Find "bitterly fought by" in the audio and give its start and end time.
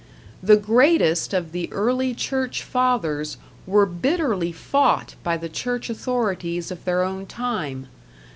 3.85-5.37